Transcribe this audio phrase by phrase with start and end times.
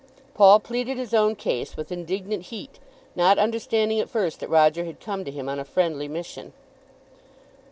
[0.33, 2.79] Paul pleaded his own case with indignant heat,
[3.15, 6.53] not understanding at first that Roger had come to him on a friendly mission.